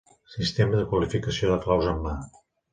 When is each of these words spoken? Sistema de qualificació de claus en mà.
Sistema 0.35 0.79
de 0.79 0.87
qualificació 0.95 1.53
de 1.53 1.61
claus 1.69 1.93
en 1.95 2.05
mà. 2.09 2.19